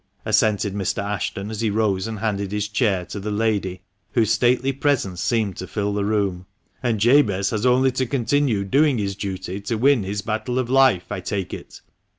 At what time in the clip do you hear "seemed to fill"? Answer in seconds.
5.21-5.93